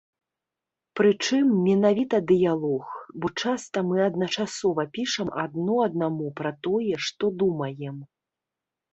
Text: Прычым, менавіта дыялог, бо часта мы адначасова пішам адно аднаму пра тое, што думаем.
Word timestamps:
Прычым, 0.99 1.49
менавіта 1.65 2.17
дыялог, 2.31 2.87
бо 3.25 3.29
часта 3.43 3.77
мы 3.89 3.97
адначасова 4.09 4.85
пішам 4.95 5.27
адно 5.43 5.75
аднаму 5.87 6.31
пра 6.39 6.51
тое, 6.69 6.95
што 7.09 7.25
думаем. 7.45 8.01